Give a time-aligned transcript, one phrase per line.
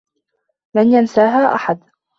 [0.75, 1.79] لن ينساها أحد.